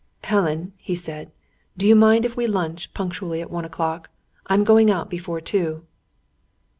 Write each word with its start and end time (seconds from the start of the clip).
"Helen," 0.23 0.73
he 0.77 0.95
said, 0.95 1.31
"do 1.77 1.85
you 1.85 1.95
mind 1.95 2.25
if 2.25 2.35
we 2.35 2.47
lunch 2.47 2.91
punctually 2.95 3.39
at 3.39 3.51
one 3.51 3.65
o'clock? 3.65 4.09
I 4.47 4.55
am 4.55 4.63
going 4.63 4.89
out 4.89 5.11
before 5.11 5.41
two." 5.41 5.83